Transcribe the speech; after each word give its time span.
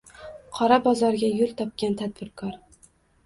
«Qora 0.59 0.77
bozor»ga 0.87 1.29
yo‘l 1.41 1.53
topgan 1.61 1.95
«tadbirkor»... 1.99 2.57